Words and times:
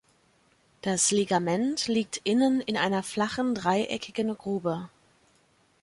Das 0.81 1.11
Ligament 1.11 1.87
liegt 1.87 2.17
innen 2.23 2.59
in 2.59 2.75
einer 2.75 3.03
flachen, 3.03 3.53
dreieckigen 3.53 4.35
Grube. 4.35 4.89